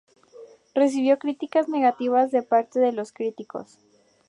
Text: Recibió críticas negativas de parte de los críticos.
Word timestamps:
Recibió 0.73 1.19
críticas 1.19 1.69
negativas 1.69 2.31
de 2.31 2.41
parte 2.41 2.79
de 2.79 2.91
los 2.91 3.11
críticos. 3.11 3.77